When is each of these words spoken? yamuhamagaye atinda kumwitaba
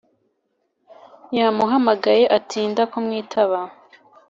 yamuhamagaye 1.37 2.23
atinda 2.37 2.81
kumwitaba 2.91 3.59